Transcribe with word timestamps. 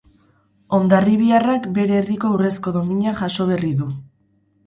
Hondarribiarrak 0.77 1.67
bere 1.75 1.99
herriko 1.99 2.31
urrezko 2.37 2.73
domina 2.79 3.13
jaso 3.21 3.49
berri 3.53 3.73
du. 3.83 3.93